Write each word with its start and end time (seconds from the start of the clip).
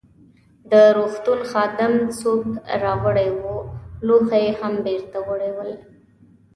د 0.71 0.71
روغتون 0.97 1.39
خادم 1.51 1.93
سوپ 2.19 2.43
راوړی 2.83 3.29
وو، 3.39 3.55
لوښي 4.05 4.39
يې 4.45 4.51
هم 4.59 4.73
بیرته 4.85 5.17
وړي 5.27 5.51
ول. 5.55 5.71